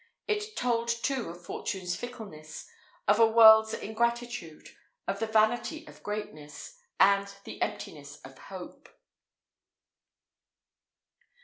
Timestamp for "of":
1.29-1.45, 3.07-3.19, 5.07-5.19, 5.85-6.01, 8.25-8.35